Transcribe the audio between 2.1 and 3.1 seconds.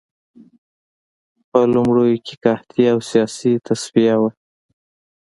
کې قحطي او